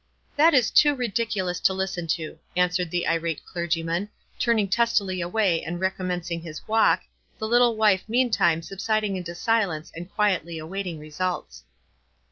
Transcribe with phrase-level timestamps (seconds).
[0.35, 5.61] "That is too ridiculous to listen to," an swered the irate clergyman, turning testily away
[5.63, 7.03] and recommencing his walk,
[7.37, 11.65] the little wife meantime subsiding into silence and quietly awaiting re" Its.